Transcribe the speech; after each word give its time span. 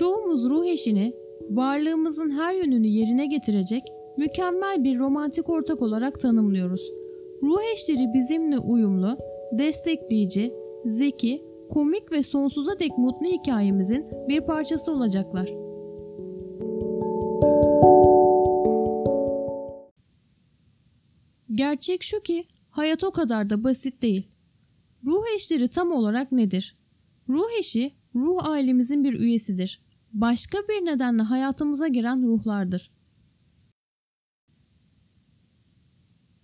Çoğumuz 0.00 0.44
ruh 0.44 0.66
eşini 0.66 1.14
varlığımızın 1.50 2.30
her 2.30 2.54
yönünü 2.54 2.86
yerine 2.86 3.26
getirecek 3.26 3.82
mükemmel 4.16 4.84
bir 4.84 4.98
romantik 4.98 5.48
ortak 5.48 5.82
olarak 5.82 6.20
tanımlıyoruz. 6.20 6.90
Ruh 7.42 7.62
eşleri 7.72 8.14
bizimle 8.14 8.58
uyumlu, 8.58 9.18
destekleyici, 9.52 10.54
zeki, 10.84 11.44
komik 11.70 12.12
ve 12.12 12.22
sonsuza 12.22 12.78
dek 12.78 12.98
mutlu 12.98 13.26
hikayemizin 13.26 14.06
bir 14.28 14.40
parçası 14.40 14.92
olacaklar. 14.92 15.48
Gerçek 21.54 22.02
şu 22.02 22.20
ki 22.20 22.44
hayat 22.70 23.04
o 23.04 23.10
kadar 23.10 23.50
da 23.50 23.64
basit 23.64 24.02
değil. 24.02 24.26
Ruh 25.04 25.24
eşleri 25.34 25.68
tam 25.68 25.92
olarak 25.92 26.32
nedir? 26.32 26.76
Ruh 27.28 27.58
eşi 27.58 27.92
ruh 28.14 28.48
ailemizin 28.48 29.04
bir 29.04 29.14
üyesidir. 29.14 29.89
Başka 30.12 30.58
bir 30.58 30.84
nedenle 30.84 31.22
hayatımıza 31.22 31.88
giren 31.88 32.22
ruhlardır. 32.22 32.90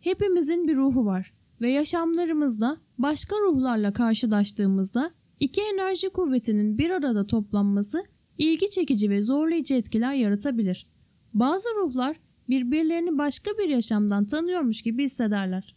Hepimizin 0.01 0.69
bir 0.69 0.77
ruhu 0.77 1.05
var 1.05 1.35
ve 1.61 1.71
yaşamlarımızda 1.71 2.77
başka 2.99 3.37
ruhlarla 3.37 3.93
karşılaştığımızda 3.93 5.11
iki 5.41 5.61
enerji 5.61 6.09
kuvvetinin 6.09 6.79
bir 6.79 6.91
arada 6.91 7.27
toplanması 7.27 8.05
ilgi 8.39 8.71
çekici 8.71 9.11
ve 9.11 9.23
zorlayıcı 9.23 9.75
etkiler 9.75 10.15
yaratabilir. 10.15 10.87
Bazı 11.35 11.69
ruhlar 11.69 12.21
birbirlerini 12.49 13.19
başka 13.19 13.51
bir 13.51 13.69
yaşamdan 13.69 14.27
tanıyormuş 14.27 14.83
gibi 14.83 15.05
hissederler. 15.05 15.77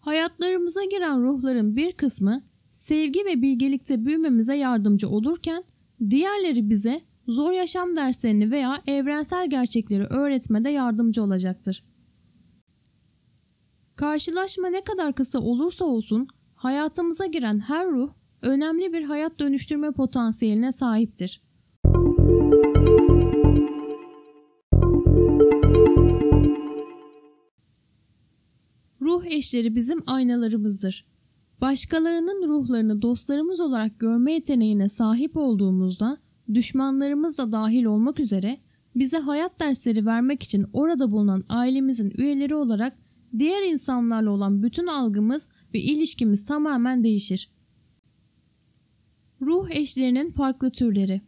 Hayatlarımıza 0.00 0.84
giren 0.84 1.22
ruhların 1.22 1.76
bir 1.76 1.92
kısmı 1.92 2.49
sevgi 2.70 3.24
ve 3.24 3.42
bilgelikte 3.42 4.04
büyümemize 4.04 4.56
yardımcı 4.56 5.08
olurken 5.08 5.64
diğerleri 6.10 6.70
bize 6.70 7.00
zor 7.28 7.52
yaşam 7.52 7.96
derslerini 7.96 8.50
veya 8.50 8.82
evrensel 8.86 9.50
gerçekleri 9.50 10.04
öğretmede 10.04 10.70
yardımcı 10.70 11.22
olacaktır. 11.22 11.84
Karşılaşma 13.96 14.68
ne 14.68 14.84
kadar 14.84 15.14
kısa 15.14 15.38
olursa 15.38 15.84
olsun 15.84 16.28
hayatımıza 16.54 17.26
giren 17.26 17.58
her 17.58 17.86
ruh 17.86 18.12
önemli 18.42 18.92
bir 18.92 19.02
hayat 19.02 19.38
dönüştürme 19.38 19.92
potansiyeline 19.92 20.72
sahiptir. 20.72 21.42
Ruh 29.00 29.24
eşleri 29.24 29.74
bizim 29.74 29.98
aynalarımızdır. 30.06 31.09
Başkalarının 31.60 32.48
ruhlarını 32.48 33.02
dostlarımız 33.02 33.60
olarak 33.60 33.98
görme 33.98 34.32
yeteneğine 34.32 34.88
sahip 34.88 35.36
olduğumuzda 35.36 36.18
düşmanlarımız 36.54 37.38
da 37.38 37.52
dahil 37.52 37.84
olmak 37.84 38.20
üzere 38.20 38.60
bize 38.96 39.18
hayat 39.18 39.60
dersleri 39.60 40.06
vermek 40.06 40.42
için 40.42 40.66
orada 40.72 41.12
bulunan 41.12 41.44
ailemizin 41.48 42.12
üyeleri 42.18 42.54
olarak 42.54 42.98
diğer 43.38 43.62
insanlarla 43.62 44.30
olan 44.30 44.62
bütün 44.62 44.86
algımız 44.86 45.48
ve 45.74 45.80
ilişkimiz 45.80 46.44
tamamen 46.44 47.04
değişir. 47.04 47.50
Ruh 49.42 49.70
eşlerinin 49.70 50.30
farklı 50.30 50.70
türleri 50.70 51.20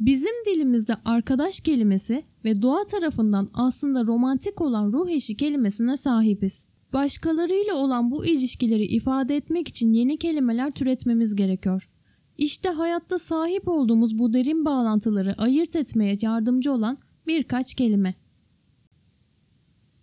Bizim 0.00 0.44
dilimizde 0.46 0.96
arkadaş 1.04 1.60
kelimesi 1.60 2.24
ve 2.44 2.62
doğa 2.62 2.86
tarafından 2.86 3.50
aslında 3.54 4.06
romantik 4.06 4.60
olan 4.60 4.92
ruh 4.92 5.08
eşi 5.08 5.36
kelimesine 5.36 5.96
sahibiz. 5.96 6.69
Başkalarıyla 6.92 7.74
olan 7.74 8.10
bu 8.10 8.26
ilişkileri 8.26 8.84
ifade 8.84 9.36
etmek 9.36 9.68
için 9.68 9.92
yeni 9.92 10.18
kelimeler 10.18 10.70
türetmemiz 10.70 11.34
gerekiyor. 11.34 11.90
İşte 12.38 12.68
hayatta 12.68 13.18
sahip 13.18 13.68
olduğumuz 13.68 14.18
bu 14.18 14.32
derin 14.32 14.64
bağlantıları 14.64 15.34
ayırt 15.38 15.76
etmeye 15.76 16.18
yardımcı 16.22 16.72
olan 16.72 16.98
birkaç 17.26 17.74
kelime. 17.74 18.14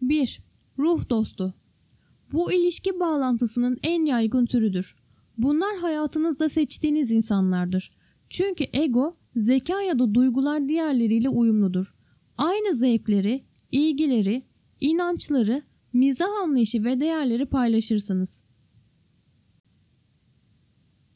1. 0.01 0.39
Ruh 0.79 1.09
dostu. 1.09 1.53
Bu 2.31 2.51
ilişki 2.51 2.99
bağlantısının 2.99 3.77
en 3.83 4.05
yaygın 4.05 4.45
türüdür. 4.45 4.95
Bunlar 5.37 5.77
hayatınızda 5.77 6.49
seçtiğiniz 6.49 7.11
insanlardır. 7.11 7.91
Çünkü 8.29 8.65
ego, 8.73 9.17
zeka 9.35 9.81
ya 9.81 9.99
da 9.99 10.13
duygular 10.13 10.69
diğerleriyle 10.69 11.29
uyumludur. 11.29 11.95
Aynı 12.37 12.75
zevkleri, 12.75 13.43
ilgileri, 13.71 14.43
inançları, 14.81 15.63
mizah 15.97 16.41
anlayışı 16.43 16.83
ve 16.83 16.99
değerleri 16.99 17.45
paylaşırsınız. 17.45 18.43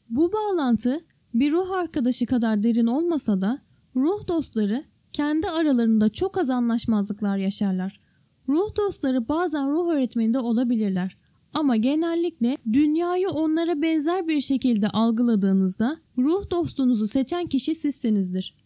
Bu 0.08 0.32
bağlantı 0.32 1.04
bir 1.34 1.52
ruh 1.52 1.70
arkadaşı 1.70 2.26
kadar 2.26 2.62
derin 2.62 2.86
olmasa 2.86 3.40
da 3.40 3.60
ruh 3.96 4.28
dostları 4.28 4.84
kendi 5.12 5.48
aralarında 5.48 6.08
çok 6.08 6.38
az 6.38 6.50
anlaşmazlıklar 6.50 7.36
yaşarlar. 7.36 8.00
Ruh 8.48 8.76
dostları 8.76 9.28
bazen 9.28 9.70
ruh 9.70 9.92
öğretmeninde 9.92 10.38
olabilirler. 10.38 11.16
Ama 11.54 11.76
genellikle 11.76 12.58
dünyayı 12.72 13.28
onlara 13.28 13.82
benzer 13.82 14.28
bir 14.28 14.40
şekilde 14.40 14.88
algıladığınızda 14.88 15.96
ruh 16.18 16.50
dostunuzu 16.50 17.08
seçen 17.08 17.46
kişi 17.46 17.74
sizsinizdir. 17.74 18.56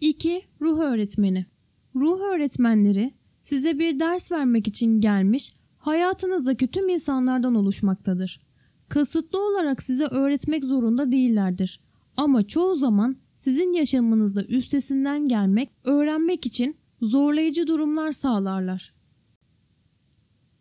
2. 0.00 0.42
Ruh 0.60 0.78
öğretmeni 0.78 1.46
Ruh 1.94 2.20
öğretmenleri 2.20 3.14
size 3.42 3.78
bir 3.78 4.00
ders 4.00 4.32
vermek 4.32 4.68
için 4.68 5.00
gelmiş 5.00 5.54
hayatınızdaki 5.78 6.68
tüm 6.68 6.88
insanlardan 6.88 7.54
oluşmaktadır. 7.54 8.40
Kasıtlı 8.88 9.48
olarak 9.48 9.82
size 9.82 10.04
öğretmek 10.04 10.64
zorunda 10.64 11.12
değillerdir. 11.12 11.80
Ama 12.16 12.46
çoğu 12.46 12.76
zaman 12.76 13.16
sizin 13.34 13.72
yaşamınızda 13.72 14.44
üstesinden 14.44 15.28
gelmek, 15.28 15.70
öğrenmek 15.84 16.46
için 16.46 16.76
zorlayıcı 17.02 17.66
durumlar 17.66 18.12
sağlarlar. 18.12 18.92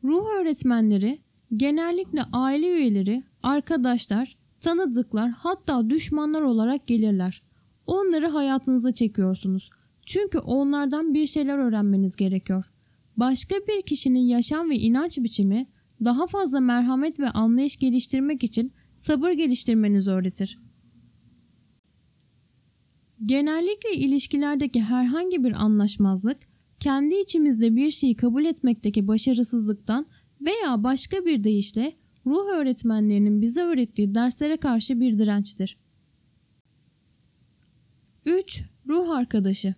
Ruh 0.03 0.25
öğretmenleri 0.39 1.19
genellikle 1.57 2.23
aile 2.33 2.67
üyeleri, 2.67 3.23
arkadaşlar, 3.43 4.37
tanıdıklar 4.61 5.29
hatta 5.29 5.89
düşmanlar 5.89 6.41
olarak 6.41 6.87
gelirler. 6.87 7.41
Onları 7.87 8.27
hayatınıza 8.27 8.91
çekiyorsunuz. 8.91 9.69
Çünkü 10.05 10.37
onlardan 10.37 11.13
bir 11.13 11.27
şeyler 11.27 11.57
öğrenmeniz 11.57 12.15
gerekiyor. 12.15 12.71
Başka 13.17 13.55
bir 13.55 13.81
kişinin 13.81 14.19
yaşam 14.19 14.69
ve 14.69 14.75
inanç 14.75 15.17
biçimi 15.17 15.67
daha 16.03 16.27
fazla 16.27 16.59
merhamet 16.59 17.19
ve 17.19 17.29
anlayış 17.29 17.79
geliştirmek 17.79 18.43
için 18.43 18.71
sabır 18.95 19.31
geliştirmenizi 19.31 20.11
öğretir. 20.11 20.59
Genellikle 23.25 23.93
ilişkilerdeki 23.93 24.81
herhangi 24.81 25.43
bir 25.43 25.51
anlaşmazlık, 25.51 26.37
kendi 26.79 27.15
içimizde 27.15 27.75
bir 27.75 27.89
şeyi 27.89 28.15
kabul 28.15 28.45
etmekteki 28.45 29.07
başarısızlıktan 29.07 30.05
veya 30.41 30.83
başka 30.83 31.25
bir 31.25 31.43
deyişle 31.43 31.93
ruh 32.25 32.47
öğretmenlerinin 32.47 33.41
bize 33.41 33.61
öğrettiği 33.61 34.15
derslere 34.15 34.57
karşı 34.57 34.99
bir 34.99 35.19
dirençtir. 35.19 35.77
3. 38.25 38.63
Ruh 38.87 39.09
arkadaşı 39.09 39.75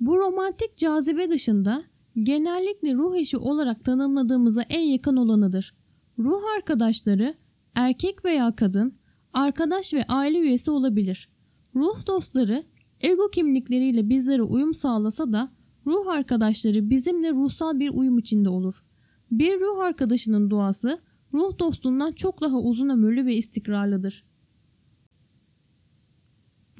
Bu 0.00 0.16
romantik 0.16 0.76
cazibe 0.76 1.30
dışında 1.30 1.84
genellikle 2.22 2.94
ruh 2.94 3.16
eşi 3.16 3.38
olarak 3.38 3.84
tanımladığımıza 3.84 4.62
en 4.62 4.80
yakın 4.80 5.16
olanıdır. 5.16 5.74
Ruh 6.18 6.42
arkadaşları 6.56 7.34
erkek 7.74 8.24
veya 8.24 8.56
kadın, 8.56 8.94
arkadaş 9.32 9.94
ve 9.94 10.04
aile 10.04 10.38
üyesi 10.38 10.70
olabilir. 10.70 11.28
Ruh 11.74 12.06
dostları 12.06 12.64
ego 13.00 13.30
kimlikleriyle 13.30 14.08
bizlere 14.08 14.42
uyum 14.42 14.74
sağlasa 14.74 15.32
da 15.32 15.52
ruh 15.86 16.06
arkadaşları 16.06 16.90
bizimle 16.90 17.32
ruhsal 17.32 17.78
bir 17.78 17.90
uyum 17.90 18.18
içinde 18.18 18.48
olur. 18.48 18.86
Bir 19.30 19.60
ruh 19.60 19.78
arkadaşının 19.78 20.50
duası 20.50 20.98
ruh 21.32 21.58
dostundan 21.58 22.12
çok 22.12 22.40
daha 22.40 22.58
uzun 22.58 22.88
ömürlü 22.88 23.26
ve 23.26 23.36
istikrarlıdır. 23.36 24.24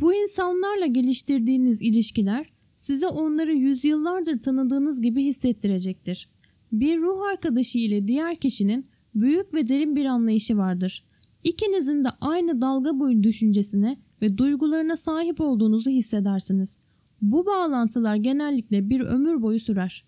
Bu 0.01 0.15
insanlarla 0.15 0.87
geliştirdiğiniz 0.87 1.83
ilişkiler 1.83 2.56
size 2.87 3.07
onları 3.07 3.55
yüzyıllardır 3.55 4.41
tanıdığınız 4.41 5.03
gibi 5.03 5.25
hissettirecektir. 5.25 6.29
Bir 6.73 6.99
ruh 6.99 7.23
arkadaşı 7.33 7.79
ile 7.79 8.09
diğer 8.09 8.37
kişinin 8.37 8.87
büyük 9.15 9.55
ve 9.55 9.69
derin 9.69 9.97
bir 9.97 10.05
anlayışı 10.05 10.57
vardır. 10.57 11.05
İkinizin 11.45 12.05
de 12.05 12.09
aynı 12.21 12.61
dalga 12.61 12.99
boyu 12.99 13.23
düşüncesine 13.23 13.99
ve 14.23 14.39
duygularına 14.39 14.97
sahip 14.97 15.41
olduğunuzu 15.41 15.91
hissedersiniz. 15.91 16.81
Bu 17.23 17.47
bağlantılar 17.47 18.17
genellikle 18.17 18.91
bir 18.91 19.01
ömür 19.01 19.43
boyu 19.43 19.61
sürer. 19.61 20.05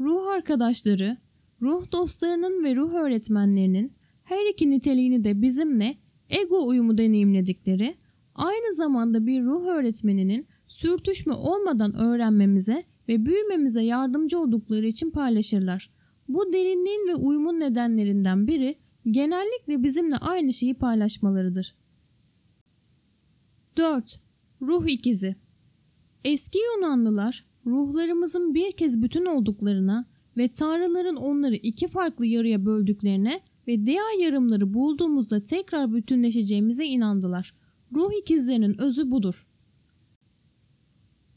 Ruh 0.00 0.26
arkadaşları, 0.26 1.16
ruh 1.62 1.92
dostlarının 1.92 2.64
ve 2.64 2.76
ruh 2.76 2.94
öğretmenlerinin 2.94 3.92
her 4.24 4.52
iki 4.52 4.70
niteliğini 4.70 5.24
de 5.24 5.42
bizimle 5.42 5.96
ego 6.30 6.66
uyumu 6.66 6.98
deneyimledikleri, 6.98 7.94
aynı 8.34 8.74
zamanda 8.74 9.26
bir 9.26 9.42
ruh 9.42 9.66
öğretmeninin 9.66 10.46
sürtüşme 10.70 11.32
olmadan 11.32 11.94
öğrenmemize 11.94 12.84
ve 13.08 13.26
büyümemize 13.26 13.82
yardımcı 13.82 14.38
oldukları 14.38 14.86
için 14.86 15.10
paylaşırlar. 15.10 15.90
Bu 16.28 16.52
derinliğin 16.52 17.08
ve 17.08 17.14
uyumun 17.14 17.60
nedenlerinden 17.60 18.46
biri 18.46 18.78
genellikle 19.10 19.82
bizimle 19.82 20.16
aynı 20.16 20.52
şeyi 20.52 20.74
paylaşmalarıdır. 20.74 21.74
4. 23.76 24.20
Ruh 24.62 24.86
ikizi 24.86 25.36
Eski 26.24 26.58
Yunanlılar 26.58 27.44
ruhlarımızın 27.66 28.54
bir 28.54 28.72
kez 28.72 29.02
bütün 29.02 29.26
olduklarına 29.26 30.04
ve 30.36 30.48
tanrıların 30.48 31.16
onları 31.16 31.54
iki 31.54 31.88
farklı 31.88 32.26
yarıya 32.26 32.66
böldüklerine 32.66 33.40
ve 33.66 33.86
diğer 33.86 34.20
yarımları 34.20 34.74
bulduğumuzda 34.74 35.44
tekrar 35.44 35.94
bütünleşeceğimize 35.94 36.84
inandılar. 36.84 37.54
Ruh 37.94 38.12
ikizlerinin 38.20 38.80
özü 38.80 39.10
budur. 39.10 39.49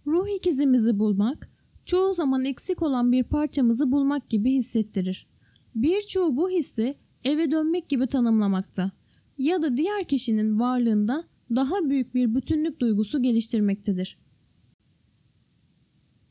Ruh 0.08 0.28
ikizimizi 0.36 1.00
bulmak, 1.00 1.50
çoğu 1.86 2.14
zaman 2.14 2.46
eksik 2.46 2.82
olan 2.82 3.12
bir 3.12 3.24
parçamızı 3.24 3.92
bulmak 3.92 4.30
gibi 4.30 4.52
hissettirir. 4.52 5.28
Birçoğu 5.76 6.38
bu 6.38 6.50
hissi 6.50 6.96
eve 7.24 7.52
dönmek 7.52 7.90
gibi 7.90 8.08
tanımlamakta 8.08 8.92
ya 9.38 9.62
da 9.62 9.78
diğer 9.78 10.04
kişinin 10.04 10.60
varlığında 10.60 11.24
daha 11.56 11.90
büyük 11.90 12.16
bir 12.16 12.36
bütünlük 12.36 12.80
duygusu 12.80 13.22
geliştirmektedir. 13.22 14.18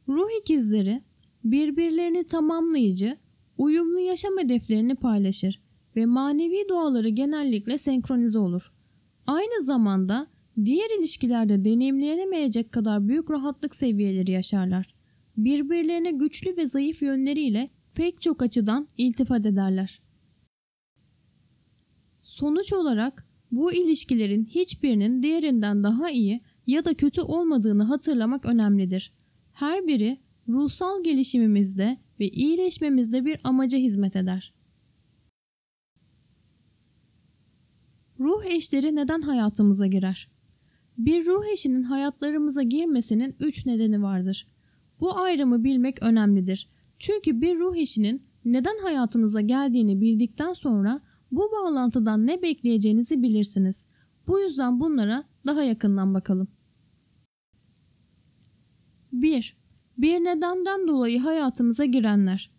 Ruh 0.09 0.29
ikizleri 0.41 1.03
birbirlerini 1.45 2.25
tamamlayıcı, 2.25 3.19
uyumlu 3.59 3.99
yaşam 3.99 4.33
hedeflerini 4.39 4.95
paylaşır 4.95 5.61
ve 5.97 6.07
manevi 6.07 6.69
doğaları 6.69 7.09
genellikle 7.09 7.79
senkronize 7.79 8.39
olur. 8.39 8.73
Aynı 9.27 9.63
zamanda 9.63 10.27
diğer 10.65 10.99
ilişkilerde 10.99 11.65
deneyimlenemeyecek 11.65 12.73
kadar 12.73 13.09
büyük 13.09 13.31
rahatlık 13.31 13.77
seviyeleri 13.77 14.31
yaşarlar. 14.31 14.95
Birbirlerine 15.37 16.11
güçlü 16.11 16.57
ve 16.57 16.69
zayıf 16.69 17.03
yönleriyle 17.03 17.71
pek 17.95 18.21
çok 18.21 18.43
açıdan 18.43 18.89
iltifat 18.99 19.47
ederler. 19.47 20.03
Sonuç 22.23 22.73
olarak 22.73 23.27
bu 23.51 23.73
ilişkilerin 23.73 24.45
hiçbirinin 24.45 25.23
diğerinden 25.23 25.85
daha 25.85 26.11
iyi 26.11 26.41
ya 26.67 26.85
da 26.85 26.95
kötü 26.95 27.21
olmadığını 27.21 27.83
hatırlamak 27.83 28.47
önemlidir. 28.47 29.13
Her 29.53 29.87
biri 29.87 30.21
ruhsal 30.49 31.05
gelişimimizde 31.05 31.99
ve 32.21 32.29
iyileşmemizde 32.29 33.25
bir 33.25 33.41
amaca 33.45 33.79
hizmet 33.79 34.17
eder. 34.17 34.55
Ruh 38.21 38.45
eşleri 38.45 38.97
neden 38.97 39.23
hayatımıza 39.23 39.87
girer? 39.87 40.32
Bir 40.99 41.27
ruh 41.27 41.45
eşinin 41.53 41.83
hayatlarımıza 41.83 42.63
girmesinin 42.63 43.37
üç 43.41 43.67
nedeni 43.67 44.03
vardır. 44.03 44.49
Bu 45.01 45.19
ayrımı 45.19 45.65
bilmek 45.65 46.03
önemlidir. 46.03 46.69
Çünkü 46.99 47.41
bir 47.41 47.59
ruh 47.59 47.77
eşinin 47.77 48.23
neden 48.45 48.79
hayatınıza 48.83 49.41
geldiğini 49.41 50.01
bildikten 50.01 50.53
sonra 50.53 51.01
bu 51.33 51.51
bağlantıdan 51.53 52.27
ne 52.27 52.43
bekleyeceğinizi 52.43 53.23
bilirsiniz. 53.23 53.87
Bu 54.27 54.41
yüzden 54.41 54.81
bunlara 54.81 55.25
daha 55.47 55.63
yakından 55.63 56.15
bakalım. 56.15 56.49
1. 59.13 59.57
Bir 59.99 60.15
nedenden 60.15 60.89
dolayı 60.89 61.21
hayatımıza 61.21 61.85
girenler. 61.85 62.51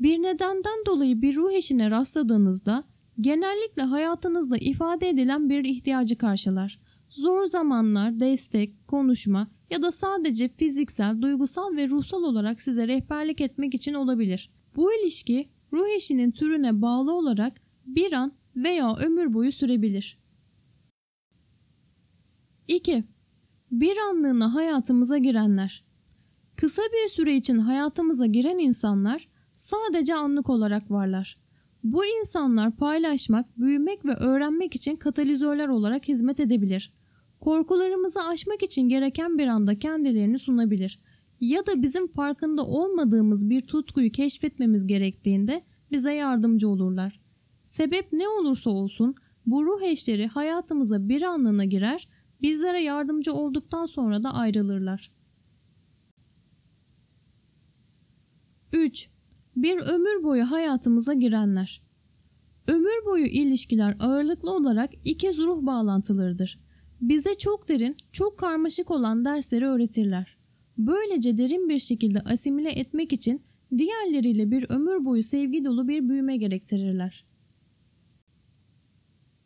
Bir 0.00 0.22
nedenden 0.22 0.86
dolayı 0.86 1.22
bir 1.22 1.36
ruh 1.36 1.52
eşine 1.52 1.90
rastladığınızda 1.90 2.84
genellikle 3.20 3.82
hayatınızda 3.82 4.56
ifade 4.56 5.08
edilen 5.08 5.50
bir 5.50 5.64
ihtiyacı 5.64 6.18
karşılar. 6.18 6.80
Zor 7.16 7.44
zamanlar, 7.44 8.20
destek, 8.20 8.88
konuşma 8.88 9.48
ya 9.70 9.82
da 9.82 9.92
sadece 9.92 10.48
fiziksel, 10.48 11.22
duygusal 11.22 11.76
ve 11.76 11.88
ruhsal 11.88 12.22
olarak 12.22 12.62
size 12.62 12.88
rehberlik 12.88 13.40
etmek 13.40 13.74
için 13.74 13.94
olabilir. 13.94 14.50
Bu 14.76 14.94
ilişki 14.94 15.48
ruh 15.72 15.88
eşinin 15.96 16.30
türüne 16.30 16.82
bağlı 16.82 17.14
olarak 17.14 17.60
bir 17.86 18.12
an 18.12 18.32
veya 18.56 18.96
ömür 18.96 19.34
boyu 19.34 19.52
sürebilir. 19.52 20.18
2. 22.68 23.04
Bir 23.70 23.96
anlığına 23.96 24.54
hayatımıza 24.54 25.18
girenler. 25.18 25.84
Kısa 26.56 26.82
bir 26.82 27.08
süre 27.08 27.36
için 27.36 27.58
hayatımıza 27.58 28.26
giren 28.26 28.58
insanlar 28.58 29.28
sadece 29.54 30.14
anlık 30.14 30.50
olarak 30.50 30.90
varlar. 30.90 31.38
Bu 31.84 32.04
insanlar 32.04 32.76
paylaşmak, 32.76 33.58
büyümek 33.58 34.04
ve 34.04 34.14
öğrenmek 34.14 34.76
için 34.76 34.96
katalizörler 34.96 35.68
olarak 35.68 36.08
hizmet 36.08 36.40
edebilir. 36.40 36.95
Korkularımızı 37.40 38.20
aşmak 38.20 38.62
için 38.62 38.88
gereken 38.88 39.38
bir 39.38 39.46
anda 39.46 39.78
kendilerini 39.78 40.38
sunabilir. 40.38 40.98
Ya 41.40 41.66
da 41.66 41.82
bizim 41.82 42.06
farkında 42.06 42.66
olmadığımız 42.66 43.50
bir 43.50 43.60
tutkuyu 43.60 44.12
keşfetmemiz 44.12 44.86
gerektiğinde 44.86 45.62
bize 45.92 46.12
yardımcı 46.12 46.68
olurlar. 46.68 47.20
Sebep 47.64 48.12
ne 48.12 48.28
olursa 48.28 48.70
olsun 48.70 49.14
bu 49.46 49.64
ruh 49.66 49.82
eşleri 49.82 50.26
hayatımıza 50.26 51.08
bir 51.08 51.22
anlığına 51.22 51.64
girer, 51.64 52.08
bizlere 52.42 52.82
yardımcı 52.82 53.32
olduktan 53.32 53.86
sonra 53.86 54.22
da 54.22 54.34
ayrılırlar. 54.34 55.10
3. 58.72 59.10
Bir 59.56 59.76
ömür 59.78 60.22
boyu 60.22 60.50
hayatımıza 60.50 61.14
girenler. 61.14 61.82
Ömür 62.66 63.04
boyu 63.06 63.26
ilişkiler 63.26 63.96
ağırlıklı 64.00 64.50
olarak 64.50 64.90
ikiz 65.04 65.38
ruh 65.38 65.66
bağlantılarıdır. 65.66 66.65
Bize 67.00 67.34
çok 67.34 67.68
derin, 67.68 67.96
çok 68.12 68.38
karmaşık 68.38 68.90
olan 68.90 69.24
dersleri 69.24 69.66
öğretirler. 69.66 70.36
Böylece 70.78 71.38
derin 71.38 71.68
bir 71.68 71.78
şekilde 71.78 72.20
asimile 72.20 72.70
etmek 72.70 73.12
için 73.12 73.42
diğerleriyle 73.78 74.50
bir 74.50 74.70
ömür 74.70 75.04
boyu 75.04 75.22
sevgi 75.22 75.64
dolu 75.64 75.88
bir 75.88 76.08
büyüme 76.08 76.36
gerektirirler. 76.36 77.24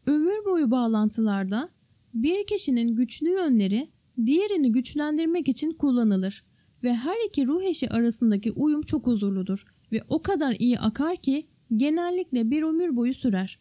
Ömür 0.07 0.45
boyu 0.45 0.71
bağlantılarda 0.71 1.69
bir 2.15 2.47
kişinin 2.47 2.97
güçlü 2.97 3.29
yönleri 3.29 3.89
diğerini 4.27 4.73
güçlendirmek 4.73 5.49
için 5.49 5.73
kullanılır 5.73 6.45
ve 6.83 6.95
her 6.95 7.27
iki 7.29 7.47
ruh 7.47 7.63
eşi 7.63 7.91
arasındaki 7.91 8.53
uyum 8.53 8.83
çok 8.83 9.07
huzurludur 9.07 9.65
ve 9.93 10.03
o 10.09 10.23
kadar 10.23 10.57
iyi 10.59 10.79
akar 10.79 11.17
ki 11.17 11.47
genellikle 11.77 12.51
bir 12.51 12.63
ömür 12.63 12.97
boyu 12.97 13.15
sürer. 13.15 13.59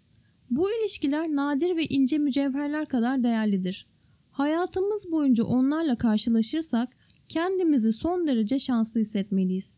Bu 0.49 0.71
ilişkiler 0.71 1.27
nadir 1.27 1.75
ve 1.75 1.85
ince 1.85 2.17
mücevherler 2.17 2.85
kadar 2.85 3.23
değerlidir. 3.23 3.87
Hayatımız 4.31 5.11
boyunca 5.11 5.43
onlarla 5.43 5.97
karşılaşırsak 5.97 6.89
kendimizi 7.27 7.93
son 7.93 8.27
derece 8.27 8.59
şanslı 8.59 8.99
hissetmeliyiz. 8.99 9.73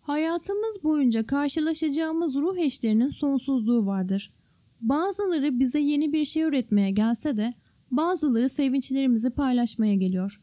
Hayatımız 0.00 0.84
boyunca 0.84 1.26
karşılaşacağımız 1.26 2.34
ruh 2.34 2.58
eşlerinin 2.58 3.10
sonsuzluğu 3.10 3.86
vardır. 3.86 4.32
Bazıları 4.80 5.60
bize 5.60 5.78
yeni 5.78 6.12
bir 6.12 6.24
şey 6.24 6.44
öğretmeye 6.44 6.90
gelse 6.90 7.36
de 7.36 7.54
bazıları 7.90 8.48
sevinçlerimizi 8.48 9.30
paylaşmaya 9.30 9.94
geliyor. 9.94 10.40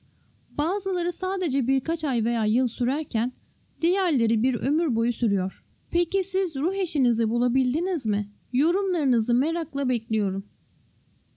Bazıları 0.49 1.11
sadece 1.11 1.67
birkaç 1.67 2.03
ay 2.03 2.25
veya 2.25 2.45
yıl 2.45 2.67
sürerken 2.67 3.33
diğerleri 3.81 4.43
bir 4.43 4.55
ömür 4.55 4.95
boyu 4.95 5.13
sürüyor. 5.13 5.63
Peki 5.91 6.23
siz 6.23 6.55
ruh 6.55 6.73
eşinizi 6.73 7.29
bulabildiniz 7.29 8.05
mi? 8.05 8.29
Yorumlarınızı 8.53 9.33
merakla 9.33 9.89
bekliyorum. 9.89 10.43